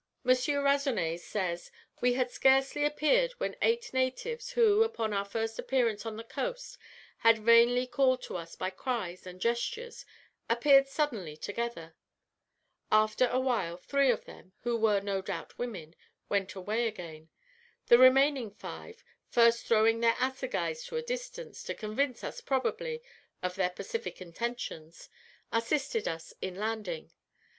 M. 0.27 0.33
Ransonnet 0.65 1.19
says, 1.19 1.69
"We 2.01 2.13
had 2.13 2.31
scarcely 2.31 2.85
appeared 2.85 3.33
when 3.33 3.55
eight 3.61 3.93
natives, 3.93 4.53
who, 4.53 4.81
upon 4.81 5.13
our 5.13 5.23
first 5.23 5.59
appearance 5.59 6.07
on 6.07 6.15
their 6.17 6.23
coast, 6.23 6.79
had 7.19 7.37
vainly 7.37 7.85
called 7.85 8.23
to 8.23 8.35
us 8.35 8.55
by 8.55 8.71
cries 8.71 9.27
and 9.27 9.39
gestures, 9.39 10.03
appeared 10.49 10.87
suddenly 10.87 11.37
together. 11.37 11.93
After 12.91 13.27
awhile 13.27 13.77
three 13.77 14.09
of 14.09 14.25
them, 14.25 14.53
who 14.61 14.75
were 14.75 15.01
no 15.01 15.21
doubt 15.21 15.59
women, 15.59 15.93
went 16.29 16.55
away 16.55 16.87
again. 16.87 17.29
The 17.85 17.99
remaining 17.99 18.49
five, 18.49 19.03
first 19.29 19.67
throwing 19.67 19.99
their 19.99 20.15
assegais 20.19 20.83
to 20.87 20.97
a 20.97 21.03
distance, 21.03 21.61
to 21.65 21.75
convince 21.75 22.23
us, 22.23 22.41
probably, 22.41 23.03
of 23.43 23.53
their 23.53 23.69
pacific 23.69 24.19
intentions, 24.19 25.09
assisted 25.53 26.07
us 26.07 26.33
in 26.41 26.55
landing. 26.55 27.11